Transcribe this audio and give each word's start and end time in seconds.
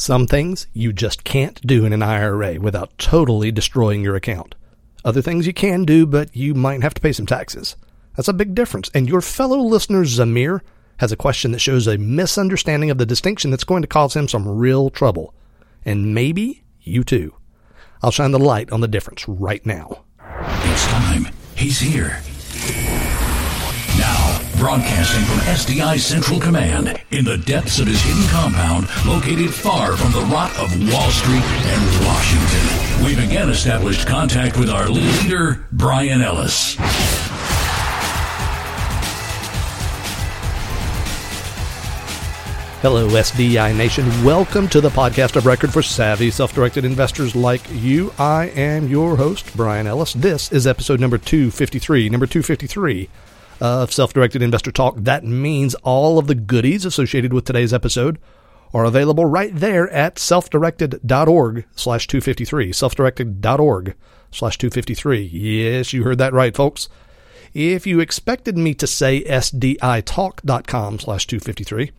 Some 0.00 0.26
things 0.26 0.66
you 0.72 0.94
just 0.94 1.24
can't 1.24 1.60
do 1.60 1.84
in 1.84 1.92
an 1.92 2.02
IRA 2.02 2.58
without 2.58 2.96
totally 2.96 3.52
destroying 3.52 4.02
your 4.02 4.16
account. 4.16 4.54
Other 5.04 5.20
things 5.20 5.46
you 5.46 5.52
can 5.52 5.84
do, 5.84 6.06
but 6.06 6.34
you 6.34 6.54
might 6.54 6.82
have 6.82 6.94
to 6.94 7.02
pay 7.02 7.12
some 7.12 7.26
taxes. 7.26 7.76
That's 8.16 8.26
a 8.26 8.32
big 8.32 8.54
difference. 8.54 8.90
And 8.94 9.10
your 9.10 9.20
fellow 9.20 9.58
listener, 9.58 10.04
Zamir, 10.04 10.62
has 11.00 11.12
a 11.12 11.18
question 11.18 11.52
that 11.52 11.58
shows 11.58 11.86
a 11.86 11.98
misunderstanding 11.98 12.90
of 12.90 12.96
the 12.96 13.04
distinction 13.04 13.50
that's 13.50 13.62
going 13.62 13.82
to 13.82 13.88
cause 13.88 14.16
him 14.16 14.26
some 14.26 14.48
real 14.48 14.88
trouble. 14.88 15.34
And 15.84 16.14
maybe 16.14 16.64
you 16.80 17.04
too. 17.04 17.34
I'll 18.02 18.10
shine 18.10 18.30
the 18.30 18.38
light 18.38 18.72
on 18.72 18.80
the 18.80 18.88
difference 18.88 19.28
right 19.28 19.64
now. 19.66 20.04
It's 20.64 20.86
time. 20.86 21.28
He's 21.56 21.78
here. 21.78 22.22
Broadcasting 24.60 25.24
from 25.24 25.38
SDI 25.46 25.98
Central 25.98 26.38
Command 26.38 27.00
in 27.12 27.24
the 27.24 27.38
depths 27.38 27.78
of 27.78 27.86
his 27.86 27.98
hidden 28.02 28.28
compound 28.28 28.88
located 29.06 29.54
far 29.54 29.96
from 29.96 30.12
the 30.12 30.20
rot 30.26 30.50
of 30.58 30.70
Wall 30.92 31.10
Street 31.10 31.42
and 31.42 32.06
Washington. 32.06 33.06
We've 33.06 33.26
again 33.26 33.48
established 33.48 34.06
contact 34.06 34.58
with 34.58 34.68
our 34.68 34.86
leader, 34.86 35.66
Brian 35.72 36.20
Ellis. 36.20 36.74
Hello, 42.82 43.08
SDI 43.08 43.74
Nation. 43.74 44.04
Welcome 44.22 44.68
to 44.68 44.82
the 44.82 44.90
podcast 44.90 45.36
of 45.36 45.46
record 45.46 45.72
for 45.72 45.80
savvy, 45.80 46.30
self 46.30 46.52
directed 46.52 46.84
investors 46.84 47.34
like 47.34 47.62
you. 47.70 48.12
I 48.18 48.48
am 48.48 48.88
your 48.88 49.16
host, 49.16 49.56
Brian 49.56 49.86
Ellis. 49.86 50.12
This 50.12 50.52
is 50.52 50.66
episode 50.66 51.00
number 51.00 51.16
253. 51.16 52.10
Number 52.10 52.26
253 52.26 53.08
of 53.60 53.92
Self 53.92 54.12
Directed 54.12 54.42
Investor 54.42 54.72
Talk. 54.72 54.96
That 54.98 55.24
means 55.24 55.74
all 55.76 56.18
of 56.18 56.26
the 56.26 56.34
goodies 56.34 56.84
associated 56.84 57.32
with 57.32 57.44
today's 57.44 57.72
episode 57.72 58.18
are 58.72 58.84
available 58.84 59.24
right 59.24 59.54
there 59.54 59.88
at 59.90 60.16
selfdirected.org 60.16 61.66
slash 61.74 62.06
253. 62.06 62.70
Selfdirected.org 62.72 63.94
slash 64.30 64.58
253. 64.58 65.20
Yes, 65.20 65.92
you 65.92 66.04
heard 66.04 66.18
that 66.18 66.32
right, 66.32 66.54
folks. 66.54 66.88
If 67.52 67.86
you 67.86 67.98
expected 67.98 68.56
me 68.56 68.74
to 68.74 68.86
say 68.86 69.24
sditalk.com 69.24 70.98
slash 71.00 71.26
253, 71.26 71.90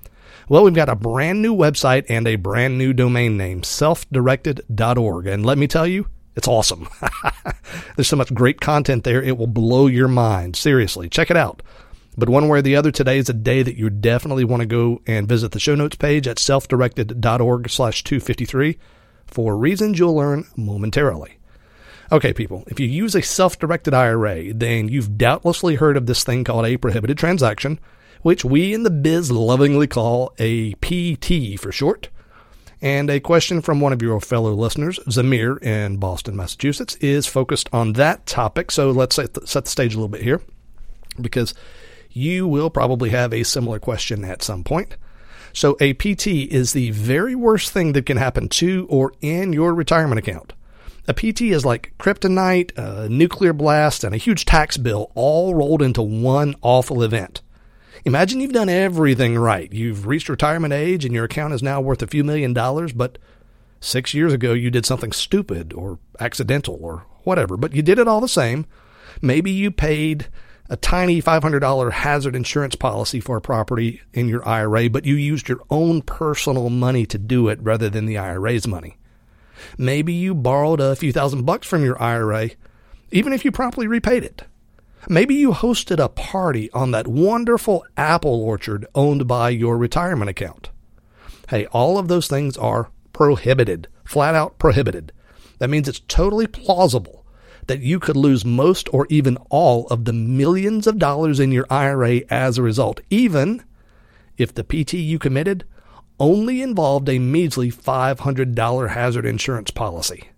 well, 0.48 0.64
we've 0.64 0.74
got 0.74 0.90
a 0.90 0.96
brand 0.96 1.42
new 1.42 1.56
website 1.56 2.06
and 2.10 2.28
a 2.28 2.38
brand 2.38 2.78
new 2.78 2.94
domain 2.94 3.38
name, 3.38 3.62
selfdirected.org. 3.62 5.28
And 5.28 5.46
let 5.46 5.58
me 5.58 5.68
tell 5.68 5.88
you, 5.88 6.08
it's 6.36 6.48
awesome. 6.48 6.88
There's 7.96 8.08
so 8.08 8.16
much 8.16 8.34
great 8.34 8.62
content 8.62 9.04
there, 9.04 9.22
it 9.22 9.38
will 9.38 9.48
blow 9.48 9.88
your 9.88 10.08
mind. 10.08 10.56
Seriously, 10.56 11.10
check 11.10 11.32
it 11.32 11.38
out. 11.38 11.62
But 12.18 12.30
one 12.30 12.48
way 12.50 12.60
or 12.60 12.62
the 12.62 12.76
other, 12.76 12.92
today 12.92 13.18
is 13.18 13.30
a 13.30 13.34
day 13.34 13.64
that 13.64 13.78
you 13.78 13.90
definitely 13.90 14.44
want 14.44 14.62
to 14.62 14.66
go 14.66 15.02
and 15.08 15.28
visit 15.28 15.52
the 15.52 15.60
show 15.60 15.76
notes 15.76 15.96
page 15.96 16.28
at 16.28 16.38
selfdirected.org 16.38 17.70
slash 17.70 18.04
253 18.04 18.78
for 19.26 19.58
reasons 19.58 19.98
you'll 19.98 20.16
learn 20.16 20.46
momentarily. 20.58 21.38
Okay, 22.12 22.34
people, 22.34 22.66
if 22.68 22.80
you 22.80 22.88
use 22.88 23.16
a 23.16 23.22
self 23.22 23.58
directed 23.58 23.94
IRA, 23.94 24.54
then 24.54 24.90
you've 24.90 25.18
doubtlessly 25.18 25.76
heard 25.76 25.96
of 25.96 26.06
this 26.06 26.26
thing 26.26 26.44
called 26.44 26.66
a 26.66 26.76
prohibited 26.76 27.18
transaction 27.18 27.80
which 28.22 28.46
we 28.46 28.74
in 28.74 28.84
the 28.84 28.90
biz 28.90 29.32
lovingly 29.32 29.88
call 29.88 30.34
a 30.40 30.74
PT 30.76 31.60
for 31.60 31.72
short. 31.72 32.10
And 32.82 33.12
a 33.12 33.20
question 33.20 33.62
from 33.62 33.80
one 33.80 33.94
of 33.94 34.02
your 34.02 34.20
fellow 34.20 34.54
listeners, 34.54 35.00
Zamir 35.08 35.62
in 35.62 35.98
Boston, 35.98 36.36
Massachusetts, 36.36 36.96
is 36.96 37.28
focused 37.28 37.70
on 37.72 37.94
that 37.94 38.26
topic. 38.26 38.72
So 38.72 38.90
let's 38.90 39.16
set 39.16 39.34
the, 39.36 39.46
stage 39.46 39.94
a 39.94 39.98
little 39.98 40.10
bit 40.10 40.24
here 40.24 40.42
because 41.20 41.54
you 42.10 42.48
will 42.48 42.72
probably 42.72 43.10
have 43.12 43.34
a 43.34 43.44
similar 43.44 43.80
question 43.80 44.26
at 44.26 44.42
some 44.42 44.64
point. 44.64 44.96
So, 45.54 45.76
a 45.82 45.94
PT 45.94 46.28
is 46.28 46.72
the 46.72 46.92
very 46.92 47.36
worst 47.36 47.72
thing 47.72 47.92
that 47.92 48.06
can 48.06 48.16
happen 48.16 48.48
to 48.50 48.88
or 48.90 49.12
in 49.20 49.52
your 49.52 49.74
retirement 49.74 50.20
account. 50.20 50.54
A 51.10 51.14
PT 51.14 51.42
is 51.42 51.66
like 51.66 51.94
kryptonite, 52.00 52.72
a 52.78 53.10
nuclear 53.10 53.52
blast, 53.52 54.06
and 54.06 54.16
a 54.16 54.18
huge 54.18 54.46
tax 54.46 54.78
bill 54.78 55.12
all 55.14 55.54
rolled 55.54 55.82
into 55.82 56.02
one 56.02 56.56
awful 56.62 57.04
event. 57.04 57.42
Imagine 58.04 58.40
you've 58.40 58.54
done 58.54 58.70
everything 58.70 59.38
right. 59.38 59.72
You've 59.72 60.08
reached 60.08 60.30
retirement 60.30 60.74
age 60.74 61.06
and 61.06 61.14
your 61.14 61.26
account 61.26 61.54
is 61.54 61.62
now 61.62 61.80
worth 61.82 62.02
a 62.02 62.08
few 62.08 62.24
million 62.24 62.54
dollars, 62.54 62.94
but 62.94 63.18
six 63.80 64.14
years 64.14 64.34
ago 64.34 64.54
you 64.54 64.72
did 64.72 64.86
something 64.86 65.12
stupid 65.12 65.74
or 65.74 66.00
accidental 66.20 66.80
or 66.82 67.06
whatever, 67.24 67.58
but 67.58 67.74
you 67.74 67.82
did 67.82 68.00
it 68.00 68.08
all 68.08 68.22
the 68.22 68.28
same. 68.28 68.66
Maybe 69.22 69.52
you 69.52 69.70
paid 69.70 70.28
a 70.70 70.78
tiny 70.78 71.22
$500 71.22 71.92
hazard 71.92 72.36
insurance 72.36 72.76
policy 72.76 73.20
for 73.20 73.38
a 73.38 73.42
property 73.42 74.02
in 74.14 74.30
your 74.30 74.48
IRA, 74.48 74.90
but 74.90 75.06
you 75.06 75.16
used 75.16 75.50
your 75.50 75.62
own 75.70 76.02
personal 76.02 76.70
money 76.70 77.06
to 77.06 77.18
do 77.18 77.50
it 77.50 77.60
rather 77.62 77.90
than 77.90 78.06
the 78.06 78.18
IRA's 78.18 78.66
money. 78.66 78.98
Maybe 79.78 80.14
you 80.14 80.34
borrowed 80.34 80.80
a 80.80 80.96
few 80.96 81.12
thousand 81.12 81.46
bucks 81.46 81.68
from 81.68 81.84
your 81.84 82.02
IRA, 82.02 82.52
even 83.12 83.34
if 83.34 83.46
you 83.46 83.52
promptly 83.52 83.86
repaid 83.86 84.24
it. 84.24 84.44
Maybe 85.10 85.36
you 85.36 85.52
hosted 85.52 86.04
a 86.04 86.10
party 86.10 86.72
on 86.72 86.92
that 86.92 87.08
wonderful 87.08 87.84
apple 87.98 88.42
orchard 88.42 88.86
owned 88.94 89.28
by 89.28 89.50
your 89.50 89.78
retirement 89.78 90.30
account. 90.30 90.70
Hey, 91.50 91.66
all 91.68 91.98
of 91.98 92.08
those 92.08 92.28
things 92.28 92.56
are 92.58 92.90
prohibited, 93.12 93.88
flat 94.06 94.36
out 94.36 94.60
prohibited. 94.60 95.12
That 95.60 95.70
means 95.70 95.88
it's 95.88 96.02
totally 96.08 96.48
plausible 96.48 97.26
that 97.68 97.82
you 97.82 98.00
could 98.00 98.16
lose 98.16 98.46
most 98.46 98.90
or 98.94 99.08
even 99.10 99.38
all 99.50 99.88
of 99.88 100.06
the 100.06 100.14
millions 100.14 100.88
of 100.88 101.00
dollars 101.00 101.40
in 101.40 101.52
your 101.52 101.66
IRA 101.70 102.22
as 102.30 102.58
a 102.58 102.64
result, 102.64 103.02
even 103.10 103.64
if 104.38 104.54
the 104.54 104.64
PT 104.64 104.94
you 104.94 105.20
committed 105.20 105.66
only 106.20 106.62
involved 106.62 107.10
a 107.10 107.20
measly 107.20 107.72
$500 107.72 108.90
hazard 108.90 109.26
insurance 109.26 109.72
policy. 109.72 110.30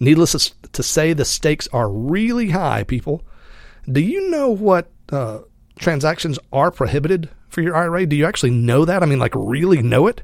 Needless 0.00 0.54
to 0.72 0.82
say, 0.82 1.12
the 1.12 1.24
stakes 1.24 1.68
are 1.72 1.88
really 1.88 2.50
high, 2.50 2.82
people. 2.82 3.22
Do 3.90 4.00
you 4.00 4.30
know 4.30 4.48
what 4.48 4.90
uh, 5.10 5.40
transactions 5.78 6.38
are 6.52 6.70
prohibited 6.70 7.28
for 7.48 7.62
your 7.62 7.76
IRA? 7.76 8.06
Do 8.06 8.16
you 8.16 8.26
actually 8.26 8.50
know 8.50 8.84
that? 8.84 9.02
I 9.02 9.06
mean, 9.06 9.18
like, 9.18 9.34
really 9.34 9.82
know 9.82 10.06
it? 10.06 10.22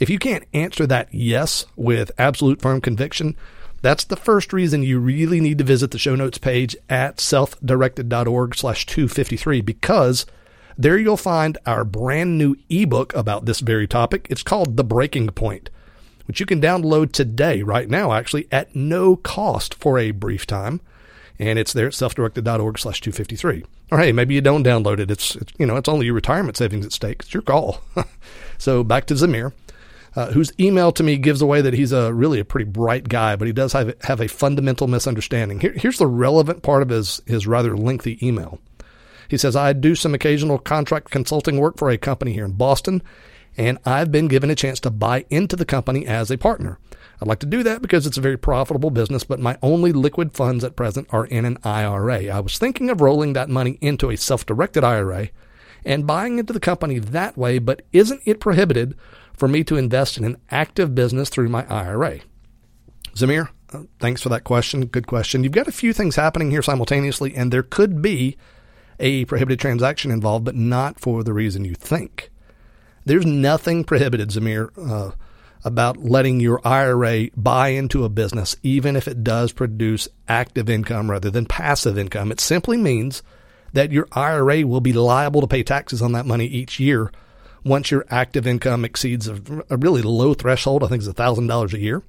If 0.00 0.10
you 0.10 0.18
can't 0.18 0.44
answer 0.52 0.86
that 0.86 1.12
yes 1.12 1.66
with 1.76 2.10
absolute 2.18 2.60
firm 2.60 2.80
conviction, 2.80 3.36
that's 3.82 4.04
the 4.04 4.16
first 4.16 4.52
reason 4.52 4.82
you 4.82 4.98
really 4.98 5.40
need 5.40 5.58
to 5.58 5.64
visit 5.64 5.90
the 5.90 5.98
show 5.98 6.16
notes 6.16 6.38
page 6.38 6.76
at 6.88 7.18
selfdirected.org 7.18 8.54
slash 8.56 8.86
253 8.86 9.60
because 9.60 10.26
there 10.76 10.98
you'll 10.98 11.16
find 11.16 11.58
our 11.66 11.84
brand 11.84 12.38
new 12.38 12.56
ebook 12.68 13.14
about 13.14 13.44
this 13.44 13.60
very 13.60 13.86
topic. 13.86 14.26
It's 14.30 14.42
called 14.42 14.76
The 14.76 14.84
Breaking 14.84 15.28
Point, 15.28 15.70
which 16.26 16.40
you 16.40 16.46
can 16.46 16.60
download 16.60 17.12
today, 17.12 17.62
right 17.62 17.88
now, 17.88 18.12
actually, 18.12 18.48
at 18.50 18.74
no 18.74 19.16
cost 19.16 19.74
for 19.74 19.98
a 19.98 20.10
brief 20.10 20.46
time 20.46 20.80
and 21.40 21.58
it's 21.58 21.72
there 21.72 21.86
at 21.86 21.94
selfdirected.org 21.94 22.78
slash 22.78 23.00
253. 23.00 23.64
Or 23.90 23.98
hey, 23.98 24.12
maybe 24.12 24.34
you 24.34 24.42
don't 24.42 24.64
download 24.64 25.00
it. 25.00 25.10
It's, 25.10 25.34
it's, 25.36 25.52
you 25.58 25.66
know, 25.66 25.76
it's 25.76 25.88
only 25.88 26.06
your 26.06 26.14
retirement 26.14 26.56
savings 26.56 26.84
at 26.84 26.92
stake. 26.92 27.20
It's 27.20 27.32
your 27.32 27.42
call. 27.42 27.80
so 28.58 28.84
back 28.84 29.06
to 29.06 29.14
Zamir, 29.14 29.52
uh, 30.14 30.32
whose 30.32 30.52
email 30.60 30.92
to 30.92 31.02
me 31.02 31.16
gives 31.16 31.40
away 31.40 31.62
that 31.62 31.72
he's 31.72 31.92
a 31.92 32.12
really 32.12 32.40
a 32.40 32.44
pretty 32.44 32.70
bright 32.70 33.08
guy, 33.08 33.36
but 33.36 33.46
he 33.46 33.52
does 33.52 33.72
have, 33.72 33.94
have 34.02 34.20
a 34.20 34.28
fundamental 34.28 34.86
misunderstanding. 34.86 35.60
Here, 35.60 35.72
here's 35.74 35.98
the 35.98 36.06
relevant 36.06 36.62
part 36.62 36.82
of 36.82 36.90
his, 36.90 37.22
his 37.26 37.46
rather 37.46 37.74
lengthy 37.74 38.24
email. 38.24 38.60
He 39.28 39.38
says, 39.38 39.56
I 39.56 39.72
do 39.72 39.94
some 39.94 40.12
occasional 40.12 40.58
contract 40.58 41.10
consulting 41.10 41.58
work 41.58 41.78
for 41.78 41.88
a 41.88 41.96
company 41.96 42.34
here 42.34 42.44
in 42.44 42.52
Boston, 42.52 43.02
and 43.56 43.78
I've 43.84 44.12
been 44.12 44.28
given 44.28 44.50
a 44.50 44.54
chance 44.54 44.80
to 44.80 44.90
buy 44.90 45.24
into 45.30 45.56
the 45.56 45.64
company 45.64 46.06
as 46.06 46.30
a 46.30 46.38
partner. 46.38 46.78
I'd 47.20 47.28
like 47.28 47.40
to 47.40 47.46
do 47.46 47.62
that 47.62 47.82
because 47.82 48.06
it's 48.06 48.16
a 48.16 48.22
very 48.22 48.38
profitable 48.38 48.90
business, 48.90 49.24
but 49.24 49.40
my 49.40 49.58
only 49.62 49.92
liquid 49.92 50.32
funds 50.32 50.64
at 50.64 50.76
present 50.76 51.06
are 51.10 51.26
in 51.26 51.44
an 51.44 51.58
IRA. 51.64 52.28
I 52.28 52.40
was 52.40 52.56
thinking 52.56 52.88
of 52.88 53.00
rolling 53.00 53.34
that 53.34 53.50
money 53.50 53.78
into 53.80 54.10
a 54.10 54.16
self 54.16 54.46
directed 54.46 54.84
IRA 54.84 55.28
and 55.84 56.06
buying 56.06 56.38
into 56.38 56.52
the 56.52 56.60
company 56.60 56.98
that 56.98 57.36
way, 57.36 57.58
but 57.58 57.82
isn't 57.92 58.22
it 58.24 58.40
prohibited 58.40 58.94
for 59.34 59.48
me 59.48 59.64
to 59.64 59.76
invest 59.76 60.16
in 60.16 60.24
an 60.24 60.36
active 60.50 60.94
business 60.94 61.28
through 61.28 61.48
my 61.48 61.66
IRA? 61.66 62.20
Zamir, 63.14 63.48
uh, 63.72 63.82
thanks 63.98 64.22
for 64.22 64.28
that 64.30 64.44
question. 64.44 64.86
Good 64.86 65.06
question. 65.06 65.42
You've 65.42 65.52
got 65.52 65.68
a 65.68 65.72
few 65.72 65.92
things 65.92 66.16
happening 66.16 66.50
here 66.50 66.62
simultaneously, 66.62 67.34
and 67.34 67.52
there 67.52 67.62
could 67.62 68.00
be 68.00 68.36
a 68.98 69.24
prohibited 69.26 69.58
transaction 69.60 70.10
involved, 70.10 70.44
but 70.44 70.54
not 70.54 71.00
for 71.00 71.24
the 71.24 71.32
reason 71.32 71.64
you 71.64 71.74
think. 71.74 72.30
There's 73.04 73.26
nothing 73.26 73.84
prohibited, 73.84 74.30
Zamir. 74.30 74.70
Uh, 74.76 75.12
about 75.64 75.98
letting 75.98 76.40
your 76.40 76.60
IRA 76.66 77.28
buy 77.36 77.68
into 77.68 78.04
a 78.04 78.08
business, 78.08 78.56
even 78.62 78.96
if 78.96 79.06
it 79.06 79.22
does 79.22 79.52
produce 79.52 80.08
active 80.28 80.70
income 80.70 81.10
rather 81.10 81.30
than 81.30 81.44
passive 81.46 81.98
income. 81.98 82.32
It 82.32 82.40
simply 82.40 82.76
means 82.76 83.22
that 83.72 83.92
your 83.92 84.08
IRA 84.12 84.66
will 84.66 84.80
be 84.80 84.92
liable 84.92 85.40
to 85.40 85.46
pay 85.46 85.62
taxes 85.62 86.02
on 86.02 86.12
that 86.12 86.26
money 86.26 86.46
each 86.46 86.80
year 86.80 87.12
once 87.62 87.90
your 87.90 88.06
active 88.08 88.46
income 88.46 88.84
exceeds 88.84 89.28
a, 89.28 89.38
a 89.68 89.76
really 89.76 90.02
low 90.02 90.34
threshold. 90.34 90.82
I 90.82 90.88
think 90.88 91.02
it's 91.02 91.12
$1,000 91.12 91.72
a 91.72 91.78
year. 91.78 92.02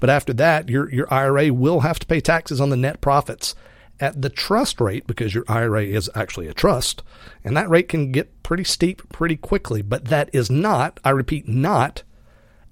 But 0.00 0.10
after 0.10 0.32
that, 0.34 0.68
your, 0.68 0.90
your 0.92 1.12
IRA 1.12 1.52
will 1.52 1.80
have 1.80 1.98
to 1.98 2.06
pay 2.06 2.20
taxes 2.20 2.60
on 2.60 2.70
the 2.70 2.76
net 2.76 3.00
profits 3.00 3.54
at 4.00 4.20
the 4.20 4.30
trust 4.30 4.80
rate 4.80 5.06
because 5.06 5.34
your 5.34 5.44
IRA 5.48 5.84
is 5.84 6.10
actually 6.14 6.48
a 6.48 6.54
trust. 6.54 7.02
And 7.44 7.56
that 7.56 7.68
rate 7.68 7.88
can 7.88 8.12
get 8.12 8.42
pretty 8.42 8.64
steep 8.64 9.08
pretty 9.10 9.36
quickly. 9.36 9.82
But 9.82 10.06
that 10.06 10.30
is 10.32 10.50
not, 10.50 11.00
I 11.04 11.10
repeat, 11.10 11.48
not 11.48 12.02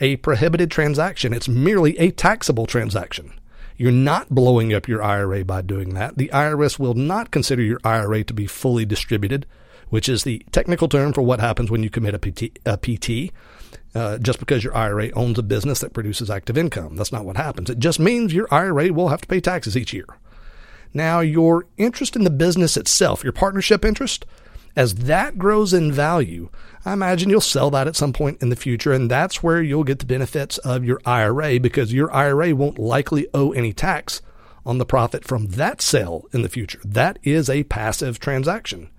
a 0.01 0.17
prohibited 0.17 0.71
transaction. 0.71 1.33
It's 1.33 1.49
merely 1.49 1.99
a 1.99 2.11
taxable 2.11 2.67
transaction. 2.67 3.33
You're 3.77 3.93
not 3.93 4.31
blowing 4.31 4.73
up 4.73 4.87
your 4.87 5.03
IRA 5.03 5.45
by 5.45 5.63
doing 5.63 5.95
that. 5.95 6.17
The 6.17 6.31
IRS 6.33 6.79
will 6.79 6.95
not 6.95 7.31
consider 7.31 7.63
your 7.63 7.81
IRA 7.83 8.23
to 8.25 8.35
be 8.35 8.47
fully 8.47 8.85
distributed, 8.85 9.47
which 9.89 10.09
is 10.09 10.23
the 10.23 10.45
technical 10.53 10.89
term 10.89 11.13
for 11.13 11.23
what 11.23 11.41
happens 11.41 11.71
when 11.71 11.83
you 11.83 11.91
commit 11.91 12.15
a 12.15 12.19
PT. 12.19 12.59
A 12.65 12.77
PT. 12.77 13.33
Uh, 13.95 14.19
just 14.19 14.41
because 14.41 14.65
your 14.65 14.77
IRA 14.77 15.11
owns 15.13 15.39
a 15.39 15.43
business 15.43 15.79
that 15.81 15.93
produces 15.93 16.29
active 16.29 16.59
income. 16.59 16.97
That's 16.97 17.13
not 17.13 17.25
what 17.25 17.37
happens. 17.37 17.71
It 17.71 17.79
just 17.79 18.01
means 18.01 18.35
your 18.35 18.53
IRA 18.53 18.93
will 18.93 19.09
have 19.09 19.21
to 19.21 19.29
pay 19.29 19.41
taxes 19.41 19.77
each 19.77 19.93
year. 19.93 20.07
Now, 20.95 21.21
your 21.21 21.67
interest 21.77 22.15
in 22.15 22.23
the 22.23 22.31
business 22.31 22.77
itself, 22.77 23.25
your 23.25 23.33
partnership 23.33 23.85
interest, 23.85 24.25
as 24.77 24.95
that 24.95 25.39
grows 25.39 25.73
in 25.73 25.93
value, 25.93 26.49
I 26.85 26.93
imagine 26.93 27.31
you'll 27.31 27.41
sell 27.41 27.71
that 27.71 27.89
at 27.89 27.97
some 27.97 28.13
point 28.13 28.41
in 28.41 28.49
the 28.49 28.57
future, 28.57 28.93
and 28.93 29.11
that's 29.11 29.43
where 29.43 29.61
you'll 29.61 29.85
get 29.85 29.99
the 29.99 30.07
benefits 30.07 30.59
of 30.59 30.85
your 30.85 31.01
IRA 31.05 31.59
because 31.59 31.93
your 31.93 32.13
IRA 32.15 32.55
won't 32.55 32.79
likely 32.79 33.27
owe 33.35 33.53
any 33.53 33.73
tax 33.73 34.23
on 34.65 34.79
the 34.79 34.87
profit 34.87 35.25
from 35.25 35.47
that 35.49 35.83
sale 35.83 36.27
in 36.33 36.43
the 36.43 36.49
future. 36.49 36.81
That 36.85 37.19
is 37.23 37.51
a 37.51 37.65
passive 37.65 38.19
transaction. 38.19 38.91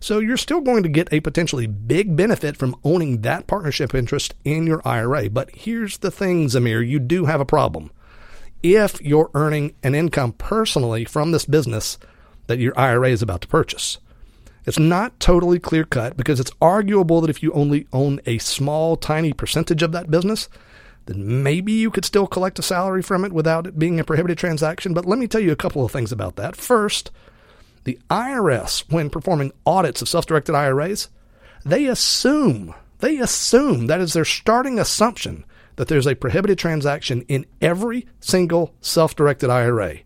So 0.00 0.18
you're 0.18 0.36
still 0.36 0.60
going 0.60 0.82
to 0.82 0.88
get 0.88 1.12
a 1.12 1.20
potentially 1.20 1.66
big 1.66 2.14
benefit 2.14 2.56
from 2.56 2.76
owning 2.84 3.22
that 3.22 3.46
partnership 3.46 3.94
interest 3.94 4.34
in 4.44 4.66
your 4.66 4.82
IRA. 4.86 5.30
But 5.30 5.50
here's 5.54 5.98
the 5.98 6.10
thing, 6.10 6.46
Zamir, 6.46 6.86
you 6.86 6.98
do 6.98 7.24
have 7.24 7.40
a 7.40 7.46
problem. 7.46 7.90
If 8.62 9.00
you're 9.02 9.30
earning 9.34 9.74
an 9.82 9.94
income 9.94 10.32
personally 10.32 11.04
from 11.04 11.32
this 11.32 11.44
business 11.44 11.98
that 12.46 12.58
your 12.58 12.78
IRA 12.78 13.10
is 13.10 13.22
about 13.22 13.42
to 13.42 13.48
purchase. 13.48 13.98
It's 14.66 14.78
not 14.78 15.20
totally 15.20 15.58
clear 15.58 15.84
cut 15.84 16.16
because 16.16 16.40
it's 16.40 16.52
arguable 16.60 17.20
that 17.20 17.30
if 17.30 17.42
you 17.42 17.52
only 17.52 17.86
own 17.92 18.20
a 18.26 18.38
small, 18.38 18.96
tiny 18.96 19.32
percentage 19.32 19.82
of 19.82 19.92
that 19.92 20.10
business, 20.10 20.48
then 21.06 21.42
maybe 21.42 21.72
you 21.72 21.90
could 21.90 22.04
still 22.04 22.26
collect 22.26 22.58
a 22.58 22.62
salary 22.62 23.02
from 23.02 23.24
it 23.24 23.32
without 23.32 23.66
it 23.66 23.78
being 23.78 24.00
a 24.00 24.04
prohibited 24.04 24.38
transaction. 24.38 24.94
But 24.94 25.04
let 25.04 25.18
me 25.18 25.26
tell 25.26 25.40
you 25.40 25.52
a 25.52 25.56
couple 25.56 25.84
of 25.84 25.92
things 25.92 26.12
about 26.12 26.36
that. 26.36 26.56
First, 26.56 27.10
the 27.84 27.98
IRS, 28.10 28.90
when 28.90 29.10
performing 29.10 29.52
audits 29.66 30.00
of 30.00 30.08
self 30.08 30.24
directed 30.24 30.54
IRAs, 30.54 31.08
they 31.64 31.86
assume, 31.86 32.74
they 33.00 33.18
assume, 33.18 33.86
that 33.86 34.00
is 34.00 34.14
their 34.14 34.24
starting 34.24 34.78
assumption, 34.78 35.44
that 35.76 35.88
there's 35.88 36.06
a 36.06 36.14
prohibited 36.14 36.58
transaction 36.58 37.22
in 37.22 37.46
every 37.60 38.06
single 38.20 38.74
self 38.80 39.16
directed 39.16 39.50
IRA. 39.50 39.98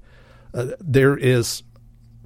Uh, 0.54 0.68
there 0.80 1.16
is 1.16 1.62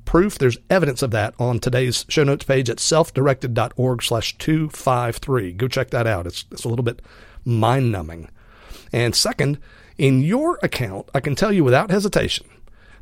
proof. 0.05 0.39
There's 0.39 0.59
evidence 0.71 1.03
of 1.03 1.11
that 1.13 1.35
on 1.39 1.59
today's 1.59 2.05
show 2.09 2.25
notes 2.25 2.45
page 2.45 2.71
at 2.71 2.79
selfdirected.org 2.79 4.03
slash 4.03 4.37
253. 4.39 5.53
Go 5.53 5.69
check 5.69 5.91
that 5.91 6.07
out. 6.07 6.27
It's, 6.27 6.45
it's 6.51 6.65
a 6.65 6.69
little 6.69 6.85
bit 6.85 7.03
mind 7.45 7.91
numbing. 7.91 8.29
And 8.93 9.15
second, 9.17 9.59
in 9.99 10.23
your 10.23 10.59
account, 10.63 11.09
I 11.15 11.21
can 11.21 11.35
tell 11.35 11.53
you 11.53 11.65
without 11.65 11.91
hesitation 11.91 12.47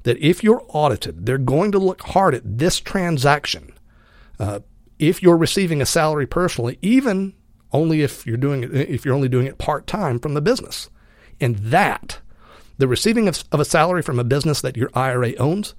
that 0.03 0.19
if 0.19 0.43
you're 0.43 0.65
audited, 0.69 1.27
they're 1.27 1.39
going 1.39 1.73
to 1.73 1.79
look 1.79 2.03
hard 2.03 2.35
at 2.35 2.59
this 2.59 2.81
transaction. 2.81 3.73
Uh, 4.39 4.61
if 4.99 5.23
you're 5.23 5.37
receiving 5.37 5.83
a 5.83 5.87
salary 5.87 6.27
personally, 6.27 6.79
even 6.83 7.35
only 7.73 8.03
if 8.03 8.27
you're 8.27 8.37
doing 8.37 8.65
it, 8.65 8.73
if 8.73 9.05
you're 9.05 9.15
only 9.15 9.29
doing 9.29 9.47
it 9.47 9.59
part 9.59 9.87
time 9.87 10.19
from 10.19 10.35
the 10.35 10.41
business, 10.41 10.91
and 11.41 11.57
that 11.57 12.21
the 12.79 12.89
receiving 12.89 13.29
of, 13.29 13.45
of 13.53 13.61
a 13.61 13.65
salary 13.65 14.03
from 14.03 14.19
a 14.19 14.25
business 14.25 14.61
that 14.63 14.77
your 14.77 14.91
IRA 14.95 15.35
owns, 15.37 15.75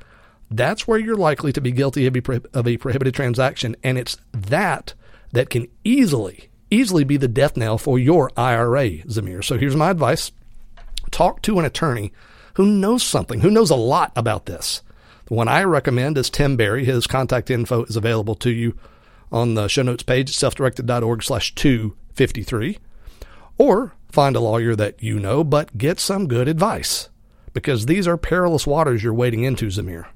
that's 0.49 0.87
where 0.87 0.99
you're 0.99 1.15
likely 1.15 1.51
to 1.51 1.61
be 1.61 1.71
guilty 1.71 2.05
of 2.05 2.15
a, 2.15 2.41
of 2.53 2.67
a 2.67 2.77
prohibited 2.77 3.13
transaction. 3.13 3.75
And 3.83 3.97
it's 3.97 4.17
that 4.33 4.93
that 5.31 5.49
can 5.49 5.67
easily, 5.83 6.49
easily 6.69 7.03
be 7.03 7.17
the 7.17 7.27
death 7.27 7.57
knell 7.57 7.77
for 7.77 7.97
your 7.97 8.31
IRA, 8.37 8.99
Zamir. 9.07 9.43
So 9.43 9.57
here's 9.57 9.75
my 9.75 9.89
advice 9.89 10.31
talk 11.09 11.41
to 11.41 11.59
an 11.59 11.65
attorney 11.65 12.13
who 12.55 12.65
knows 12.65 13.03
something, 13.03 13.41
who 13.41 13.49
knows 13.49 13.69
a 13.69 13.75
lot 13.75 14.11
about 14.15 14.45
this. 14.45 14.81
The 15.25 15.33
one 15.33 15.47
I 15.47 15.63
recommend 15.63 16.17
is 16.17 16.29
Tim 16.29 16.57
Berry. 16.57 16.85
His 16.85 17.07
contact 17.07 17.49
info 17.49 17.83
is 17.85 17.95
available 17.95 18.35
to 18.35 18.49
you 18.49 18.77
on 19.31 19.53
the 19.53 19.67
show 19.67 19.81
notes 19.83 20.03
page 20.03 20.29
at 20.29 20.35
selfdirected.org 20.35 21.23
slash 21.23 21.55
253. 21.55 22.77
Or 23.57 23.93
find 24.11 24.35
a 24.35 24.39
lawyer 24.39 24.75
that 24.75 25.01
you 25.01 25.19
know, 25.19 25.43
but 25.43 25.77
get 25.77 25.99
some 25.99 26.27
good 26.27 26.47
advice 26.47 27.09
because 27.53 27.85
these 27.85 28.07
are 28.07 28.17
perilous 28.17 28.65
waters 28.65 29.03
you're 29.03 29.13
wading 29.13 29.43
into, 29.43 29.67
Zamir. 29.67 30.07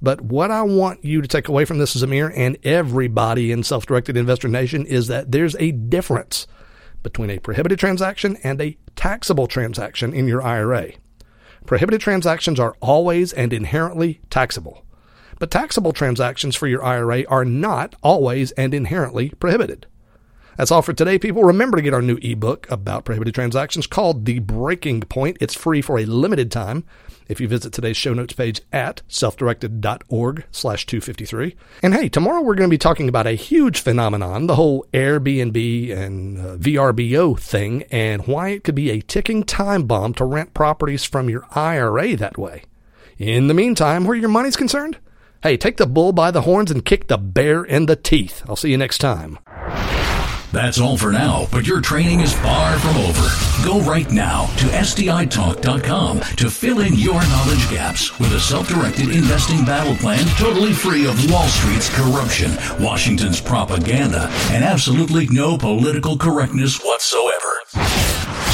But 0.00 0.20
what 0.20 0.50
I 0.50 0.62
want 0.62 1.04
you 1.04 1.20
to 1.20 1.28
take 1.28 1.48
away 1.48 1.64
from 1.64 1.78
this, 1.78 1.96
Zamir, 1.96 2.32
and 2.36 2.56
everybody 2.62 3.50
in 3.50 3.64
Self 3.64 3.86
Directed 3.86 4.16
Investor 4.16 4.48
Nation 4.48 4.86
is 4.86 5.08
that 5.08 5.32
there's 5.32 5.56
a 5.56 5.72
difference 5.72 6.46
between 7.02 7.30
a 7.30 7.38
prohibited 7.38 7.78
transaction 7.78 8.36
and 8.42 8.60
a 8.60 8.76
taxable 8.96 9.46
transaction 9.46 10.12
in 10.12 10.28
your 10.28 10.42
IRA. 10.42 10.92
Prohibited 11.66 12.00
transactions 12.00 12.60
are 12.60 12.76
always 12.80 13.32
and 13.32 13.52
inherently 13.52 14.20
taxable, 14.30 14.84
but 15.38 15.50
taxable 15.50 15.92
transactions 15.92 16.56
for 16.56 16.66
your 16.66 16.84
IRA 16.84 17.24
are 17.28 17.44
not 17.44 17.96
always 18.02 18.52
and 18.52 18.74
inherently 18.74 19.30
prohibited. 19.40 19.86
That's 20.58 20.72
all 20.72 20.82
for 20.82 20.92
today, 20.92 21.20
people. 21.20 21.44
Remember 21.44 21.76
to 21.76 21.82
get 21.82 21.94
our 21.94 22.02
new 22.02 22.18
ebook 22.20 22.68
about 22.68 23.04
prohibited 23.04 23.32
transactions 23.32 23.86
called 23.86 24.24
The 24.24 24.40
Breaking 24.40 25.02
Point. 25.02 25.36
It's 25.40 25.54
free 25.54 25.80
for 25.80 26.00
a 26.00 26.04
limited 26.04 26.50
time 26.50 26.84
if 27.28 27.40
you 27.40 27.46
visit 27.46 27.72
today's 27.72 27.96
show 27.96 28.12
notes 28.12 28.32
page 28.32 28.60
at 28.72 29.02
selfdirected.org 29.08 30.44
slash 30.50 30.84
253. 30.84 31.54
And 31.84 31.94
hey, 31.94 32.08
tomorrow 32.08 32.40
we're 32.40 32.56
going 32.56 32.68
to 32.68 32.74
be 32.74 32.76
talking 32.76 33.08
about 33.08 33.28
a 33.28 33.32
huge 33.32 33.80
phenomenon, 33.80 34.48
the 34.48 34.56
whole 34.56 34.84
Airbnb 34.92 35.96
and 35.96 36.38
uh, 36.38 36.56
VRBO 36.56 37.38
thing, 37.38 37.84
and 37.92 38.26
why 38.26 38.48
it 38.48 38.64
could 38.64 38.74
be 38.74 38.90
a 38.90 39.00
ticking 39.00 39.44
time 39.44 39.84
bomb 39.84 40.12
to 40.14 40.24
rent 40.24 40.54
properties 40.54 41.04
from 41.04 41.30
your 41.30 41.46
IRA 41.52 42.16
that 42.16 42.36
way. 42.36 42.64
In 43.16 43.46
the 43.46 43.54
meantime, 43.54 44.04
where 44.04 44.16
your 44.16 44.28
money's 44.28 44.56
concerned, 44.56 44.98
hey, 45.42 45.56
take 45.56 45.76
the 45.76 45.86
bull 45.86 46.12
by 46.12 46.30
the 46.30 46.42
horns 46.42 46.70
and 46.70 46.84
kick 46.84 47.08
the 47.08 47.18
bear 47.18 47.64
in 47.64 47.86
the 47.86 47.96
teeth. 47.96 48.42
I'll 48.48 48.56
see 48.56 48.70
you 48.70 48.78
next 48.78 48.98
time. 48.98 49.38
That's 50.50 50.80
all 50.80 50.96
for 50.96 51.12
now, 51.12 51.46
but 51.52 51.66
your 51.66 51.82
training 51.82 52.20
is 52.20 52.32
far 52.32 52.78
from 52.78 52.96
over. 52.96 53.28
Go 53.66 53.80
right 53.80 54.10
now 54.10 54.46
to 54.56 54.64
SDITalk.com 54.66 56.20
to 56.20 56.50
fill 56.50 56.80
in 56.80 56.94
your 56.94 57.20
knowledge 57.20 57.70
gaps 57.70 58.18
with 58.18 58.32
a 58.32 58.40
self 58.40 58.66
directed 58.68 59.10
investing 59.10 59.66
battle 59.66 59.94
plan 59.96 60.24
totally 60.38 60.72
free 60.72 61.06
of 61.06 61.30
Wall 61.30 61.46
Street's 61.48 61.90
corruption, 61.94 62.50
Washington's 62.82 63.42
propaganda, 63.42 64.28
and 64.50 64.64
absolutely 64.64 65.26
no 65.28 65.58
political 65.58 66.16
correctness 66.16 66.80
whatsoever. 66.82 67.97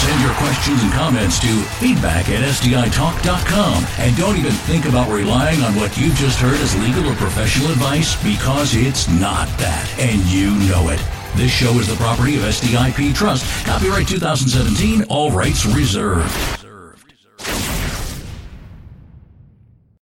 Send 0.04 0.20
your 0.20 0.34
questions 0.34 0.82
and 0.82 0.92
comments 0.92 1.40
to 1.40 1.62
feedback 1.80 2.28
at 2.28 2.42
SDITalk.com. 2.42 3.86
And 3.98 4.14
don't 4.18 4.36
even 4.36 4.52
think 4.52 4.84
about 4.84 5.10
relying 5.10 5.62
on 5.62 5.74
what 5.76 5.96
you've 5.96 6.14
just 6.16 6.38
heard 6.38 6.60
as 6.60 6.76
legal 6.76 7.10
or 7.10 7.14
professional 7.14 7.70
advice 7.70 8.14
because 8.22 8.76
it's 8.76 9.08
not 9.08 9.48
that, 9.56 9.88
and 9.98 10.20
you 10.26 10.50
know 10.68 10.90
it. 10.90 11.02
This 11.36 11.50
show 11.50 11.72
is 11.78 11.88
the 11.88 11.96
property 11.96 12.36
of 12.36 12.42
SDIP 12.42 13.14
Trust. 13.14 13.46
Copyright 13.64 14.06
2017, 14.06 15.04
all 15.04 15.30
rights 15.30 15.64
reserved. 15.64 16.63